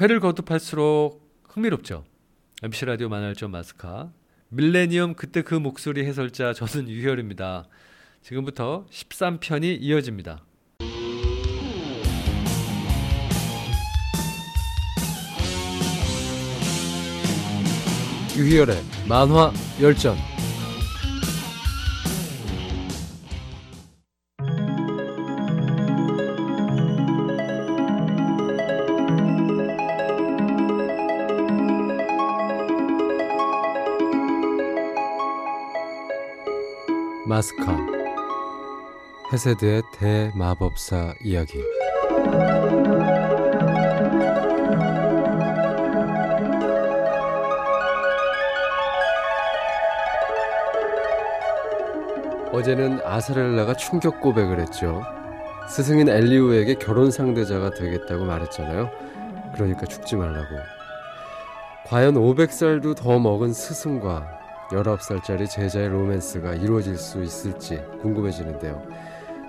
회를 0.00 0.20
거듭할수록 0.20 1.28
흥미롭죠. 1.48 2.04
MC 2.62 2.84
라디오 2.84 3.08
만화점 3.08 3.50
마스카 3.50 4.12
밀레니엄 4.50 5.14
그때 5.14 5.42
그 5.42 5.54
목소리 5.54 6.04
해설자 6.04 6.52
저는 6.52 6.88
유혈입니다. 6.88 7.66
지금부터 8.22 8.86
13편이 8.90 9.78
이어집니다. 9.80 10.44
유희열의 18.36 18.76
만화 19.08 19.52
열전 19.82 20.14
마스카 37.28 37.76
헤세드의 39.30 39.82
대마법사 39.92 41.12
이야기 41.22 41.62
어제는 52.50 53.00
아사렐라가 53.04 53.74
충격 53.74 54.22
고백을 54.22 54.58
했죠. 54.60 55.02
스승인 55.68 56.08
엘리우에게 56.08 56.76
결혼 56.76 57.10
상대자가 57.10 57.74
되겠다고 57.74 58.24
말했잖아요. 58.24 58.90
그러니까 59.52 59.84
죽지 59.84 60.16
말라고. 60.16 60.56
과연 61.88 62.14
500살도 62.14 62.96
더 62.96 63.18
먹은 63.18 63.52
스승과 63.52 64.37
19살짜리 64.70 65.48
제자의 65.48 65.88
로맨스가 65.88 66.54
이루어질 66.54 66.96
수 66.96 67.22
있을지 67.22 67.82
궁금해지는데요. 68.02 68.82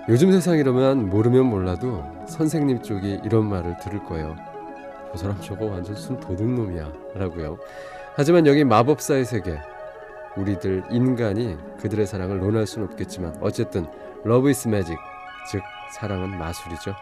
요즘 0.08 0.32
세상이라면 0.32 1.10
모르면 1.10 1.46
몰라도 1.46 2.02
선생님 2.26 2.82
쪽이 2.82 3.20
이런 3.24 3.46
말을 3.46 3.76
들을 3.78 4.02
거예요. 4.04 4.36
저 5.12 5.18
사람 5.18 5.40
저거 5.40 5.66
완전 5.66 5.94
순 5.94 6.18
도둑놈이야 6.18 6.92
라고요. 7.14 7.58
하지만 8.14 8.46
여기 8.46 8.64
마법사의 8.64 9.24
세계 9.24 9.58
우리들 10.36 10.84
인간이 10.90 11.56
그들의 11.80 12.06
사랑을 12.06 12.38
논할 12.38 12.66
수는 12.66 12.88
없겠지만 12.88 13.36
어쨌든 13.40 13.86
love 14.24 14.50
is 14.50 14.68
magic 14.68 14.96
즉 15.50 15.62
사랑은 15.92 16.30
마술이죠. 16.38 16.94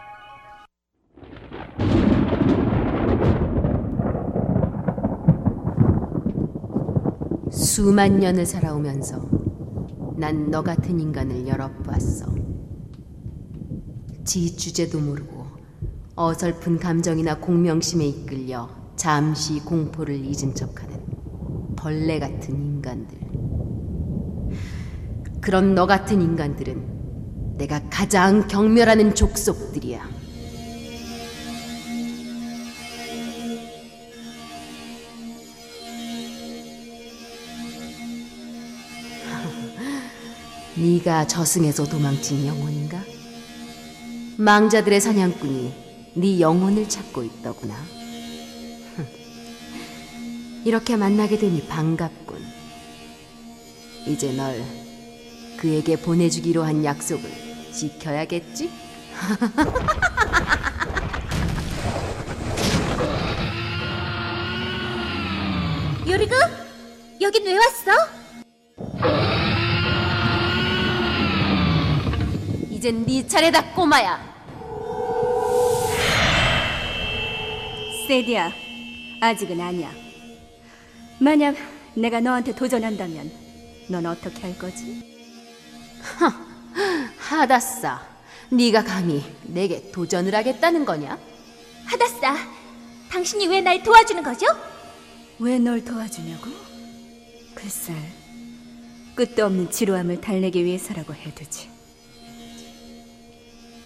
수만 7.79 8.19
년을 8.19 8.45
살아오면서 8.45 9.25
난 10.17 10.51
너 10.51 10.61
같은 10.61 10.99
인간을 10.99 11.47
여러 11.47 11.71
봤어. 11.83 12.25
지 14.25 14.57
주제도 14.57 14.99
모르고 14.99 15.45
어설픈 16.13 16.77
감정이나 16.77 17.39
공명심에 17.39 18.05
이끌려 18.05 18.69
잠시 18.97 19.61
공포를 19.61 20.25
잊은 20.25 20.55
척하는 20.55 20.99
벌레 21.77 22.19
같은 22.19 22.53
인간들. 22.53 23.17
그런 25.39 25.73
너 25.73 25.87
같은 25.87 26.21
인간들은 26.21 27.55
내가 27.59 27.81
가장 27.89 28.45
경멸하는 28.49 29.15
족속들이야. 29.15 30.18
네가 40.79 41.27
저승에서 41.27 41.85
도망친 41.85 42.47
영혼인가? 42.47 43.03
망자들의 44.37 45.01
사냥꾼이 45.01 45.73
네 46.15 46.39
영혼을 46.39 46.87
찾고 46.87 47.23
있더구나. 47.23 47.75
이렇게 50.63 50.95
만나게 50.95 51.37
되니 51.37 51.67
반갑군. 51.67 52.41
이제 54.07 54.31
널 54.31 54.63
그에게 55.57 55.97
보내주기로 55.97 56.63
한 56.63 56.85
약속을 56.85 57.29
지켜야겠지? 57.73 58.69
요리그? 66.07 66.35
여긴 67.19 67.45
왜 67.45 67.57
왔어? 67.57 68.18
이젠 72.79 73.05
네 73.05 73.27
차례다 73.27 73.73
꼬마야. 73.73 74.17
세디야, 78.07 78.53
아직은 79.19 79.59
아니야. 79.59 79.91
만약 81.19 81.57
내가 81.93 82.21
너한테 82.21 82.55
도전한다면 82.55 83.29
넌 83.89 84.05
어떻게 84.05 84.43
할 84.43 84.57
거지? 84.57 85.03
하다싸, 87.17 87.99
네가 88.51 88.85
감히 88.85 89.25
내게 89.43 89.91
도전을 89.91 90.33
하겠다는 90.33 90.85
거냐? 90.85 91.19
하다싸, 91.83 92.33
당신이 93.11 93.47
왜 93.47 93.59
날 93.59 93.83
도와주는 93.83 94.23
거죠? 94.23 94.45
왜 95.39 95.59
널 95.59 95.83
도와주냐고? 95.83 96.49
글쎄, 97.55 97.93
끝도 99.15 99.47
없는 99.47 99.69
지루함을 99.69 100.21
달래기 100.21 100.63
위해서라고 100.63 101.13
해두지. 101.13 101.77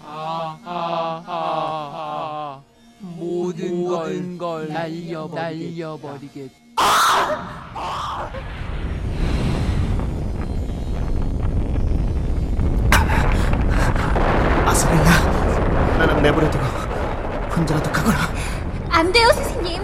아, 0.06 0.58
아, 0.66 1.24
아, 1.25 2.62
모든, 3.00 3.84
모든 3.84 4.38
걸, 4.38 4.68
걸 4.68 4.68
날려버리겠다. 4.69 5.41
날려버리겠다. 5.41 6.64
아사렐라, 14.66 15.97
나는 15.97 16.22
내버려두고 16.22 16.64
혼자라도 17.56 17.91
가거라. 17.91 18.18
안 18.90 19.12
돼요, 19.12 19.28
스승님. 19.34 19.84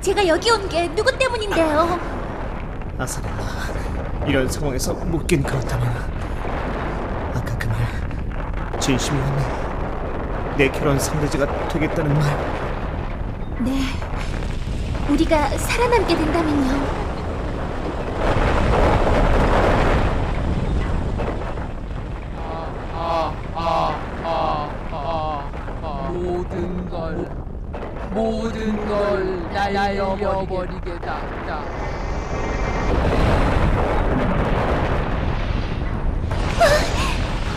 제가 0.00 0.26
여기 0.26 0.50
온 0.50 0.68
게 0.68 0.88
누구 0.94 1.16
때문인데요? 1.16 1.98
아사렐라, 2.98 4.26
이런 4.26 4.48
상황에서 4.48 4.94
묻긴 4.94 5.42
그말 5.42 5.62
진심이었네. 8.86 10.56
내 10.58 10.68
결혼 10.70 10.96
상대자가 10.96 11.68
되겠다는 11.70 12.14
말. 12.14 12.22
네. 13.58 13.80
우리가 15.10 15.48
살아남게 15.48 16.16
된다면요. 16.16 17.06
모든 26.12 26.88
걸 26.88 27.28
모든 28.12 28.86
걸 28.86 29.52
날려버리겠다. 29.52 31.16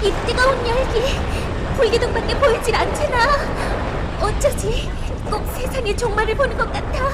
이 0.02 0.14
뜨거운 0.26 0.66
열기 0.68 1.20
불기둥밖에 1.76 2.38
보이질 2.40 2.76
않잖아. 2.76 3.18
어쩌지? 4.22 4.90
꼭 5.30 5.46
세상의 5.56 5.96
종말을 5.98 6.36
보는 6.36 6.58
것 6.58 6.72
같아. 6.72 7.10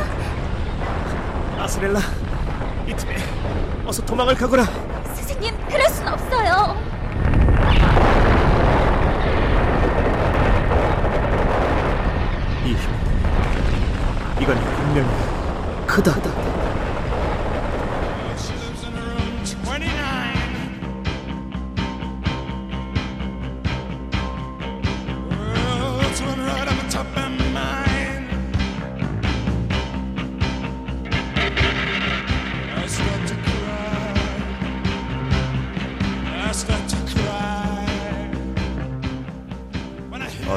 아사렐라, 1.60 2.00
이 2.88 2.94
틈에 2.96 3.16
어서 3.86 4.06
도망을 4.06 4.36
가거라. 4.36 4.66
스승님, 5.16 5.56
그럴 5.68 5.90
순 5.90 6.08
없어요. 6.08 6.76
이 12.66 12.74
힘, 12.74 12.90
이건 14.42 14.60
분명히 14.60 15.10
크다. 15.88 16.12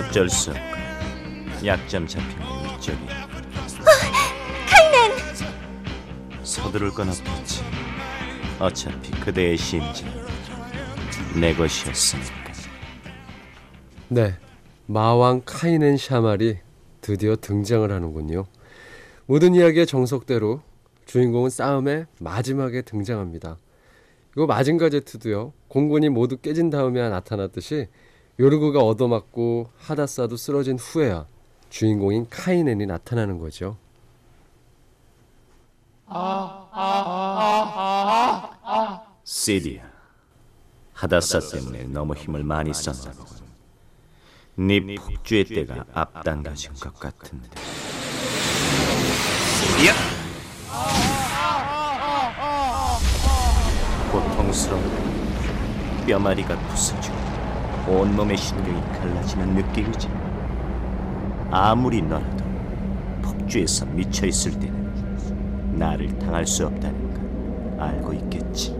어쩔 0.08 0.30
수 0.30 0.50
없고 0.50 1.66
약점 1.66 2.06
잡힌 2.06 2.38
건 2.38 2.78
이쪽이 2.78 2.98
서두를 6.42 6.90
건 6.92 7.10
없겠지. 7.10 7.62
어차피 8.58 9.10
그대의 9.20 9.58
심장 9.58 10.08
내 11.38 11.54
것이었으니까. 11.54 12.52
네, 14.08 14.34
마왕 14.86 15.42
카이넨 15.44 15.98
샤말이 15.98 16.56
드디어 17.02 17.36
등장을 17.36 17.92
하는군요. 17.92 18.46
모든 19.26 19.54
이야기의 19.54 19.86
정석대로 19.86 20.62
주인공은 21.04 21.50
싸움의 21.50 22.06
마지막에 22.18 22.80
등장합니다. 22.80 23.58
이거 24.34 24.46
마징가 24.46 24.88
제트도요. 24.88 25.52
공군이 25.68 26.08
모두 26.08 26.38
깨진 26.38 26.70
다음에 26.70 27.06
나타났듯이 27.10 27.88
요르그가 28.40 28.80
얻어맞고 28.80 29.70
하다사도 29.78 30.36
쓰러진 30.36 30.78
후에야 30.78 31.26
주인공인 31.70 32.28
카이넨이 32.30 32.86
나타나는 32.86 33.38
거죠. 33.38 33.76
시디야, 39.24 39.82
하다사 40.94 41.40
때문에 41.52 41.82
너무 41.84 42.14
힘을 42.14 42.44
많이 42.44 42.72
썼나 42.72 43.12
보군. 43.16 43.38
네 44.56 44.80
폭주의 44.94 45.44
때가 45.44 45.84
앞당겨진 45.92 46.74
것 46.74 46.94
같은데. 46.94 47.48
시디야! 49.58 49.92
고통스러운 54.12 54.82
뼈마리가 56.06 56.58
부서지고 56.68 57.17
온몸의 57.88 58.36
신경이 58.36 58.80
갈라지는 58.98 59.54
느낌이지. 59.54 60.08
아무리 61.50 62.02
너라도 62.02 62.44
폭주에서 63.22 63.86
미쳐 63.86 64.26
있을 64.26 64.52
때는 64.58 65.76
나를 65.78 66.18
당할 66.18 66.46
수 66.46 66.66
없다는 66.66 67.14
걸 67.14 67.80
알고 67.80 68.12
있겠지. 68.12 68.76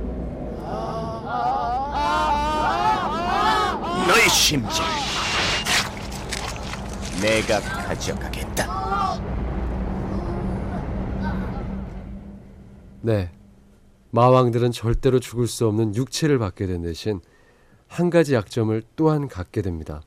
너의 4.07 4.29
심장 4.31 4.87
내가 7.23 7.61
가져가겠다. 7.61 8.79
네. 13.01 13.31
마왕들은 14.11 14.73
절대로 14.73 15.21
죽을 15.21 15.47
수 15.47 15.67
없는 15.67 15.95
육체를 15.95 16.39
받게 16.39 16.67
된 16.67 16.83
대신 16.83 17.21
한 17.89 18.11
가지 18.11 18.35
약점을 18.35 18.81
또한 18.95 19.29
갖게 19.29 19.63
됩니다. 19.63 20.03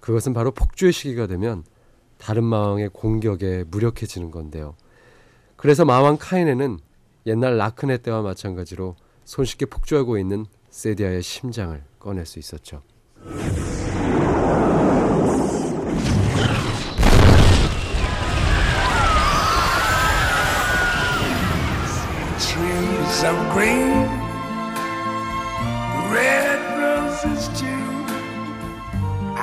그것은 0.00 0.32
바로 0.32 0.50
폭주의 0.50 0.92
시기가 0.92 1.26
되면 1.26 1.64
다른 2.18 2.44
마왕의 2.44 2.90
공격에 2.92 3.64
무력해지는 3.68 4.30
건데요. 4.30 4.74
그래서 5.56 5.84
마왕 5.84 6.16
카이네는 6.18 6.78
옛날 7.26 7.56
라크네 7.56 7.98
때와 7.98 8.22
마찬가지로 8.22 8.96
손쉽게 9.24 9.66
폭주하고 9.66 10.18
있는 10.18 10.46
세디아의 10.70 11.22
심장을 11.22 11.82
꺼낼 11.98 12.24
수 12.26 12.38
있었죠. 12.38 12.82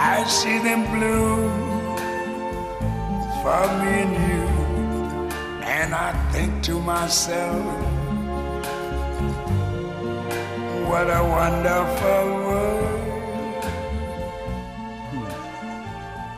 I 0.06 0.26
see 0.26 0.60
them 0.60 0.84
bloom 0.92 1.96
for 3.42 3.64
me 3.80 4.04
and 4.04 4.16
you, 4.28 4.48
and 5.64 5.96
I 5.96 6.12
think 6.32 6.62
to 6.64 6.80
myself, 6.80 7.64
what 10.90 11.10
a 11.10 11.24
wonderful 11.24 12.26
world. 12.44 13.04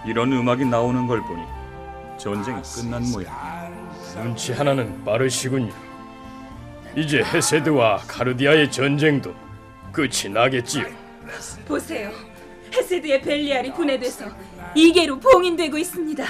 이런 0.06 0.32
음악이 0.32 0.66
나오는 0.66 1.08
걸 1.08 1.22
보니 1.22 1.42
전쟁이 2.18 2.62
끝난 2.76 3.04
모양. 3.12 3.34
눈치 4.14 4.54
하나는 4.54 5.04
빠르시군요. 5.04 5.74
이제 6.96 7.24
헤세드와 7.24 7.98
카르디아의 8.08 8.72
전쟁도 8.72 9.34
끝이 9.92 10.32
나겠지요. 10.32 10.86
보세요. 11.68 12.12
헤세드의 12.76 13.22
벨리알이 13.22 13.74
분해돼서 13.74 14.26
이계로 14.76 15.20
봉인되고 15.20 15.78
있습니다. 15.78 16.26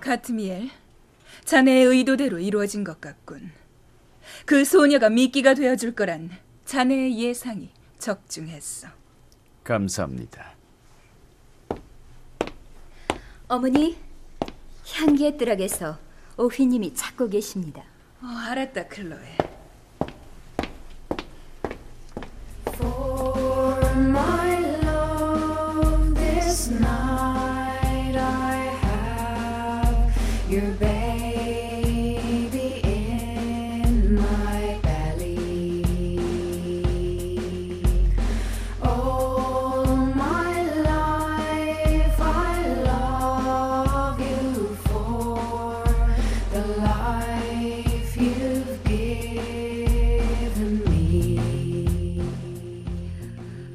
가트미엘, 0.00 0.70
자네의 1.44 1.84
의도대로 1.86 2.38
이루어진 2.38 2.84
것 2.84 3.00
같군. 3.00 3.50
그 4.44 4.64
소녀가 4.64 5.08
미끼가 5.08 5.54
되어줄 5.54 5.96
거란 5.96 6.30
자네의 6.64 7.18
예상이 7.18 7.70
적중했어. 7.98 8.88
감사합니다. 9.64 10.54
어머니, 13.48 13.96
향기의 14.92 15.36
뜨락에서 15.38 15.98
오휘님이 16.36 16.94
찾고 16.94 17.28
계십니다. 17.28 17.82
어, 18.22 18.26
알았다, 18.26 18.88
클로에. 18.88 19.36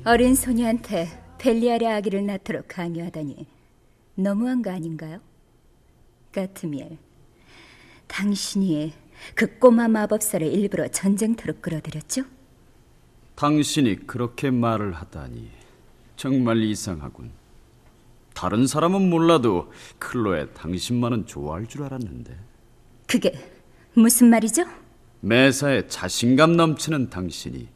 어린 0.03 0.33
소녀한테 0.35 1.07
벨리알의 1.37 1.87
아기를 1.87 2.25
낳도록 2.25 2.67
강요하다니 2.67 3.45
너무한 4.15 4.61
거 4.61 4.71
아닌가요? 4.71 5.19
가트미엘, 6.31 6.97
당신이 8.07 8.93
그 9.35 9.59
꼬마 9.59 9.87
마법사를 9.87 10.45
일부러 10.47 10.87
전쟁터로 10.87 11.55
끌어들였죠? 11.61 12.23
당신이 13.35 14.07
그렇게 14.07 14.49
말을 14.49 14.93
하다니 14.93 15.49
정말 16.15 16.61
이상하군. 16.63 17.31
다른 18.33 18.65
사람은 18.65 19.09
몰라도 19.09 19.71
클로에 19.99 20.47
당신만은 20.53 21.25
좋아할 21.27 21.67
줄 21.67 21.83
알았는데 21.83 22.35
그게 23.07 23.33
무슨 23.93 24.29
말이죠? 24.29 24.63
매사에 25.19 25.87
자신감 25.87 26.55
넘치는 26.55 27.09
당신이 27.09 27.67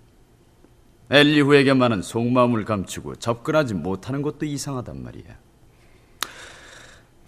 엘리후에게만은 1.09 2.01
속마음을 2.01 2.65
감추고 2.65 3.17
접근하지 3.17 3.75
못하는 3.75 4.21
것도 4.21 4.45
이상하단 4.45 5.03
말이야. 5.03 5.37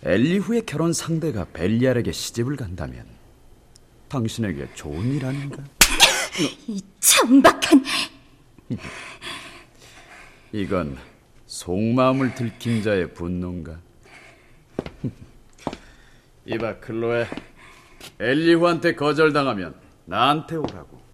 엘리후의 0.04 0.66
결혼 0.66 0.94
상대가 0.94 1.46
벨리알에게 1.46 2.12
시집을 2.12 2.56
간다면 2.56 3.06
당신에게 4.10 4.70
좋은 4.74 5.14
일 5.14 5.26
아닌가? 5.26 5.64
이 6.68 6.82
천박한 7.00 7.84
이건 10.52 10.98
속마음을 11.46 12.36
들킨 12.36 12.82
자의 12.84 13.14
분노인가? 13.14 13.80
이봐 16.46 16.80
클로에 16.80 17.28
엘리후한테 18.20 18.96
거절당하면 18.96 19.76
나한테 20.06 20.56
오라고. 20.56 21.07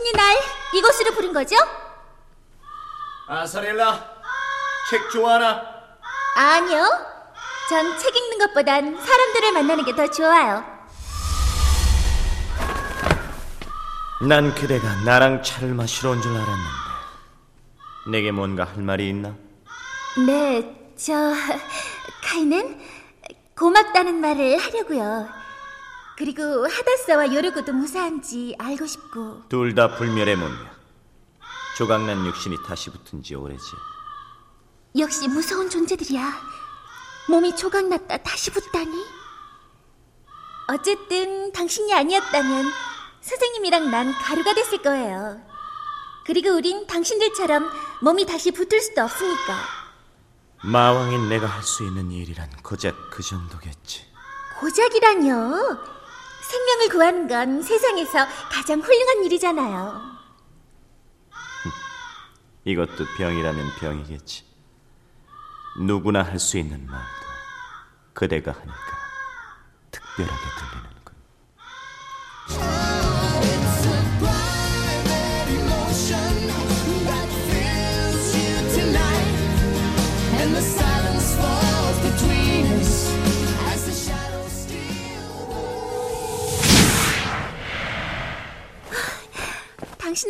신이 0.00 0.12
날 0.12 0.36
이곳으로 0.74 1.12
부른 1.14 1.32
거죠? 1.34 1.56
아사렐라, 3.28 4.00
책 4.88 5.10
좋아하나? 5.10 5.62
아니요. 6.36 6.82
전 7.68 7.98
책 7.98 8.16
읽는 8.16 8.38
것보단 8.38 8.98
사람들을 8.98 9.52
만나는 9.52 9.84
게 9.84 9.94
더 9.94 10.10
좋아요. 10.10 10.64
난 14.26 14.54
그대가 14.54 14.88
나랑 15.04 15.42
차를 15.42 15.74
마시러 15.74 16.10
온 16.12 16.22
줄 16.22 16.32
알았는데 16.32 16.60
내게 18.10 18.32
뭔가 18.32 18.64
할 18.64 18.78
말이 18.82 19.08
있나? 19.10 19.34
네, 20.26 20.92
저 20.96 21.12
카이는 22.24 22.80
고맙다는 23.56 24.14
말을 24.20 24.58
하려고요. 24.58 25.39
그리고 26.24 26.66
하다스와 26.68 27.32
요르고도 27.34 27.72
무사한지 27.72 28.54
알고 28.58 28.86
싶고 28.86 29.48
둘 29.48 29.74
다 29.74 29.96
불멸의 29.96 30.36
몸이야. 30.36 30.70
조각난 31.78 32.26
육신이 32.26 32.56
다시 32.66 32.90
붙은 32.90 33.22
지 33.22 33.34
오래지. 33.34 33.64
역시 34.98 35.26
무서운 35.28 35.70
존재들이야. 35.70 36.30
몸이 37.30 37.56
조각났다 37.56 38.18
다시 38.18 38.50
붙다니. 38.50 39.02
어쨌든 40.68 41.52
당신이 41.52 41.94
아니었다면 41.94 42.66
선생님이랑 43.22 43.90
난 43.90 44.12
가루가 44.12 44.52
됐을 44.52 44.82
거예요. 44.82 45.40
그리고 46.26 46.50
우린 46.50 46.86
당신들처럼 46.86 47.66
몸이 48.02 48.26
다시 48.26 48.50
붙을 48.50 48.78
수도 48.82 49.00
없으니까. 49.04 49.56
마왕인 50.64 51.30
내가 51.30 51.46
할 51.46 51.62
수 51.62 51.82
있는 51.82 52.10
일이란 52.10 52.50
고작 52.62 52.94
그 53.10 53.22
정도겠지. 53.22 54.04
고작이라뇨. 54.60 55.99
생명을 56.50 56.88
구하는 56.88 57.28
건 57.28 57.62
세상에서 57.62 58.26
가장 58.50 58.80
훌륭한 58.80 59.24
일이잖아요. 59.24 60.10
이것도 62.64 63.04
병이라면 63.16 63.74
병이겠지. 63.80 64.44
누구나 65.78 66.22
할 66.22 66.38
수 66.38 66.58
있는 66.58 66.84
말도 66.86 67.06
그대가 68.12 68.52
하니까 68.52 68.74
특별하게 69.90 70.42
들리는군. 70.58 71.14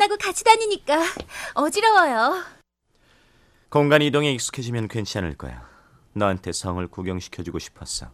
당신하고 0.01 0.17
같이 0.17 0.43
다니니까 0.43 1.03
어지러워요. 1.55 2.43
공간 3.69 4.01
이동에 4.03 4.33
익숙해지면 4.33 4.89
괜찮을 4.89 5.37
거야. 5.37 5.69
너한테 6.15 6.53
성을 6.53 6.85
구경시켜주고 6.89 7.59
싶었어. 7.59 8.11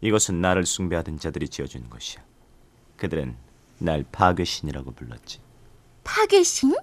이것은 0.00 0.40
나를 0.40 0.64
숭배하던 0.64 1.18
자들이 1.18 1.48
지어준 1.48 1.90
곳이야. 1.90 2.22
그들은 2.96 3.36
날 3.78 4.04
파괴신이라고 4.10 4.92
불렀지. 4.92 5.40
파괴신? 6.04 6.74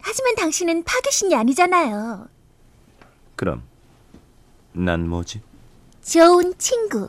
하지만 0.00 0.34
당신은 0.36 0.84
파괴신이 0.84 1.34
아니잖아요. 1.34 2.28
그럼 3.34 3.62
난 4.72 5.08
뭐지? 5.08 5.40
좋은 6.02 6.56
친구. 6.58 7.08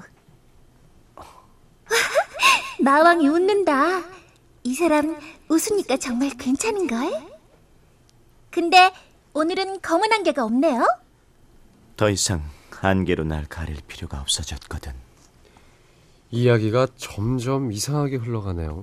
마왕이 2.79 3.27
웃는다. 3.27 4.03
이 4.63 4.73
사람 4.73 5.19
웃으니까 5.49 5.97
정말 5.97 6.29
괜찮은걸? 6.31 7.11
근데 8.51 8.91
오늘은 9.33 9.81
검은 9.81 10.11
안개가 10.11 10.43
없네요. 10.45 10.85
더 11.97 12.09
이상 12.09 12.41
안개로 12.81 13.23
날 13.23 13.45
가릴 13.45 13.77
필요가 13.87 14.21
없어졌거든. 14.21 14.93
이야기가 16.31 16.87
점점 16.97 17.71
이상하게 17.71 18.17
흘러가네요. 18.17 18.81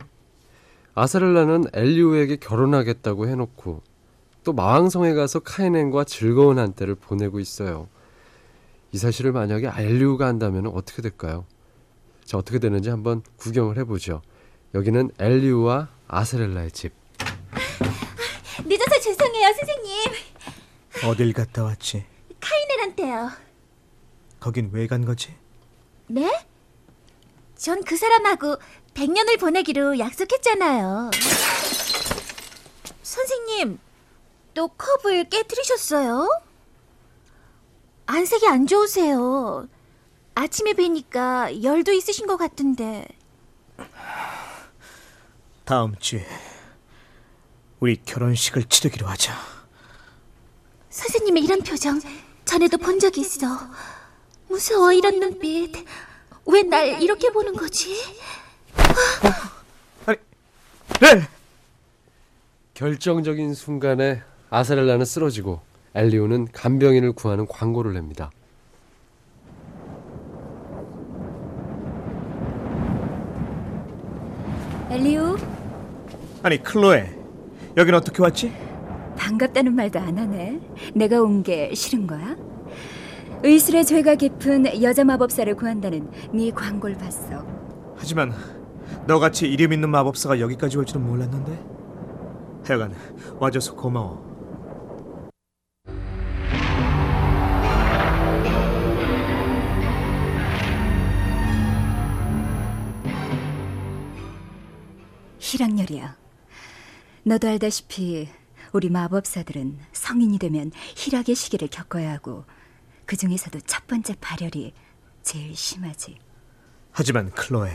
아사렐라는 0.95 1.65
엘리오에게 1.73 2.37
결혼하겠다고 2.37 3.29
해놓고 3.29 3.83
또 4.45 4.53
마왕성에 4.53 5.15
가서 5.15 5.41
카이넨과 5.41 6.05
즐거운 6.05 6.59
한때를 6.59 6.97
보내고 6.97 7.39
있어요. 7.41 7.89
이 8.91 8.99
사실을 8.99 9.33
만약에 9.33 9.71
엘리오가 9.75 10.27
한다면 10.27 10.67
어떻게 10.67 11.01
될까요? 11.01 11.47
자, 12.25 12.39
어떻게 12.39 12.59
되는지 12.59 12.91
한번 12.91 13.23
구경을 13.37 13.79
해보죠. 13.79 14.21
여기는 14.75 15.11
엘리오와 15.19 15.89
아사렐라의 16.23 16.71
집. 16.73 16.93
늦어서 18.67 19.01
죄송해요, 19.01 19.55
선생님. 19.55 20.13
어딜 21.07 21.33
갔다 21.33 21.65
왔지? 21.65 22.05
카이넬한테요. 22.39 23.31
거긴 24.41 24.69
왜 24.73 24.87
간 24.87 25.07
거지? 25.07 25.35
네? 26.09 26.31
전 27.57 27.81
그 27.85 27.97
사람하고 27.97 28.57
100년을 28.93 29.41
보내기로 29.41 29.99
약속했잖아요. 29.99 31.11
선생님, 33.03 33.79
또 34.53 34.69
컵을 34.69 35.25
깨뜨리셨어요? 35.31 36.29
안색이 38.05 38.47
안 38.49 38.67
좋으세요. 38.67 39.67
아침에 40.35 40.75
뵈니까 40.75 41.63
열도 41.63 41.93
있으신 41.93 42.27
것 42.27 42.37
같은데. 42.37 43.07
다음 45.73 45.95
주에 45.99 46.27
우리 47.81 47.97
결혼식을 48.05 48.65
치르기로 48.65 49.07
하자. 49.07 49.33
선생님의 50.91 51.45
이런 51.45 51.61
표정 51.61 51.99
전에도 52.45 52.77
본 52.77 52.99
적이 52.99 53.23
있어. 53.23 53.47
무서워 54.49 54.93
이런 54.93 55.19
눈빛. 55.19 55.75
왜 56.45 56.63
날 56.65 57.01
이렇게 57.03 57.31
보는 57.31 57.55
거지? 57.55 57.97
네. 61.01 61.27
결정적인 62.75 63.55
순간에 63.55 64.23
아사렐라는 64.51 65.07
쓰러지고 65.07 65.63
엘리오는 65.95 66.49
간병인을 66.53 67.13
구하는 67.15 67.47
광고를 67.47 67.95
냅니다. 67.95 68.31
엘리우, 74.91 75.37
아니 76.43 76.63
클로에 76.63 77.19
여긴 77.77 77.95
어떻게 77.95 78.23
왔지? 78.23 78.53
반갑다는 79.17 79.75
말도 79.75 79.99
안 79.99 80.19
하네. 80.19 80.61
내가 80.95 81.21
온 81.21 81.43
게 81.43 81.75
싫은 81.75 82.07
거야? 82.07 82.37
의술의 83.43 83.85
죄가 83.85 84.15
깊은 84.17 84.83
여자 84.83 85.05
마법사를 85.05 85.55
구한다는 85.57 86.11
네 86.33 86.51
광고를 86.51 86.97
봤어. 86.97 87.45
하지만 87.97 88.33
너같이 89.07 89.47
이름 89.47 89.73
있는 89.73 89.89
마법사가 89.91 90.41
여기까지 90.41 90.79
올 90.79 90.85
줄은 90.85 91.07
몰랐는데. 91.07 91.59
하여간 92.67 92.95
와줘서 93.39 93.75
고마워. 93.75 94.31
희락열이야. 105.39 106.22
너도 107.25 107.49
알다시피 107.49 108.29
우리 108.73 108.89
마법사들은 108.89 109.79
성인이 109.93 110.39
되면 110.39 110.73
희락의 110.97 111.35
시기를 111.35 111.69
겪어야 111.69 112.11
하고 112.13 112.45
그 113.07 113.17
중에서도 113.17 113.61
첫 113.61 113.87
번째 113.87 114.17
발열이 114.21 114.75
제일 115.23 115.55
심하지. 115.55 116.19
하지만 116.91 117.31
클로에 117.31 117.73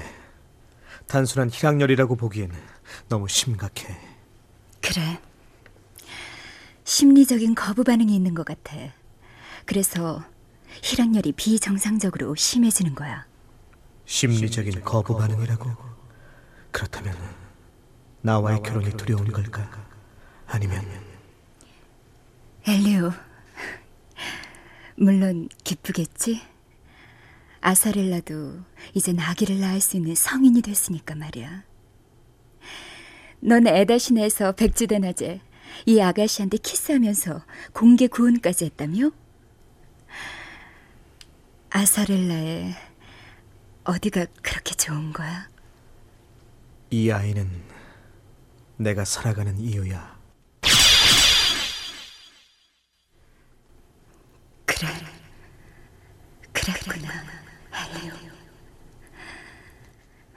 단순한 1.07 1.49
희락열이라고 1.49 2.15
보기엔 2.17 2.51
너무 3.07 3.27
심각해. 3.29 3.97
그래. 4.81 5.21
심리적인 6.83 7.55
거부 7.55 7.83
반응이 7.83 8.13
있는 8.15 8.33
것 8.33 8.45
같아. 8.45 8.75
그래서 9.65 10.23
희락열이 10.81 11.33
비정상적으로 11.33 12.35
심해지는 12.35 12.95
거야. 12.95 13.25
심리적인 14.05 14.83
거부 14.83 15.17
반응이라고? 15.17 15.75
그렇다면 16.71 17.46
나와의 18.27 18.62
결혼이 18.62 18.91
두려운 18.98 19.31
걸까? 19.31 19.88
아니면 20.48 20.84
엘리오, 22.67 23.13
물론 24.98 25.48
기쁘겠지? 25.63 26.41
아사렐라도 27.62 28.60
이젠 28.93 29.17
아기를 29.17 29.62
낳을 29.62 29.79
수 29.79 29.96
있는 29.96 30.13
성인이 30.13 30.62
됐으니까 30.62 31.15
말이야. 31.15 31.63
넌 33.39 33.65
에다신에서 33.65 34.51
백주대 34.51 35.00
낮에 35.00 35.39
이 35.86 36.01
아가씨한테 36.01 36.57
키스하면서 36.57 37.46
공개 37.72 38.07
구원까지 38.07 38.65
했다며? 38.65 39.12
아사렐라의 41.69 42.75
어디가 43.86 44.25
그렇게 44.41 44.75
좋은 44.75 45.13
거야? 45.13 45.50
이 46.89 47.10
아이는 47.10 47.76
내가 48.77 49.03
살아가는 49.05 49.57
이유야. 49.57 50.17
그래, 54.65 54.88
그랬구나, 56.53 57.24
엘리오. 57.74 58.13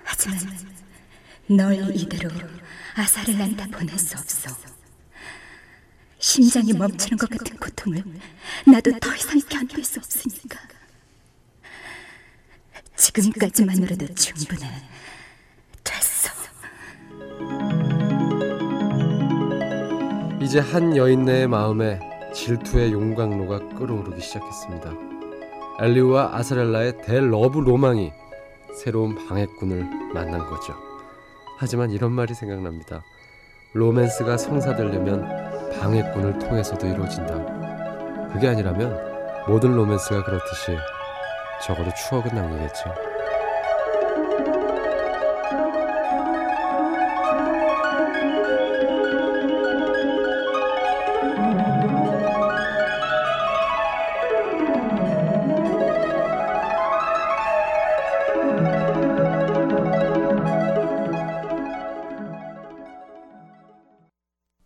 하지만 0.02 0.38
널 1.48 1.94
이대로 1.94 2.30
아사렐란테 2.94 3.66
보낼 3.68 3.98
수 3.98 4.16
없어. 4.16 4.56
심장이 6.18 6.72
멈추는 6.72 7.18
것 7.18 7.28
같은 7.28 7.56
고통을 7.58 8.02
나도 8.66 8.98
더 8.98 9.14
이상 9.14 9.40
견딜 9.48 9.84
수 9.84 9.98
없으니까. 9.98 10.58
지금까지만으로도 12.96 14.14
충분해. 14.14 14.88
이제 20.50 20.58
한 20.58 20.96
여인네의 20.96 21.46
마음에 21.46 22.00
질투의 22.34 22.92
용광로가 22.92 23.76
끓어오르기 23.78 24.20
시작했습니다. 24.20 24.90
엘리우와 25.78 26.30
아스렐라의 26.34 27.02
대러브 27.02 27.60
로망이 27.60 28.12
새로운 28.74 29.14
방해꾼을 29.28 30.12
만난 30.12 30.44
거죠. 30.44 30.74
하지만 31.56 31.92
이런 31.92 32.10
말이 32.10 32.34
생각납니다. 32.34 33.04
로맨스가 33.74 34.36
성사되려면 34.38 35.22
방해꾼을 35.78 36.40
통해서도 36.40 36.84
이루어진다. 36.84 38.30
그게 38.32 38.48
아니라면 38.48 38.98
모든 39.46 39.72
로맨스가 39.76 40.24
그렇듯이 40.24 40.76
적어도 41.64 41.92
추억은 41.94 42.34
남기겠죠. 42.34 43.09